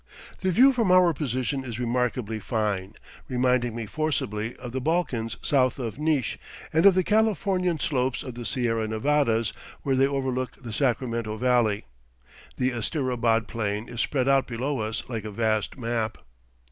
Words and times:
The 0.39 0.49
view 0.51 0.73
from 0.73 0.91
our 0.91 1.13
position 1.13 1.63
is 1.63 1.79
remarkably 1.79 2.39
fine, 2.39 2.95
reminding 3.27 3.75
me 3.75 3.85
forcibly 3.85 4.55
of 4.55 4.71
the 4.71 4.81
Balkans 4.81 5.37
south 5.43 5.77
of 5.77 5.99
Nisch, 5.99 6.39
and 6.73 6.87
of 6.87 6.95
the 6.95 7.03
Californian 7.03 7.77
slopes 7.77 8.23
of 8.23 8.33
the 8.33 8.43
Sierra 8.43 8.87
Nevadas, 8.87 9.53
where 9.83 9.95
they 9.95 10.07
overlook 10.07 10.57
the 10.63 10.73
Sacramento 10.73 11.37
Valley. 11.37 11.85
The 12.57 12.71
Asterabad 12.71 13.47
Plain 13.47 13.87
is 13.89 14.01
spread 14.01 14.27
out 14.27 14.47
below 14.47 14.79
us 14.79 15.03
like 15.07 15.23
a 15.23 15.29
vast 15.29 15.77
map. 15.77 16.17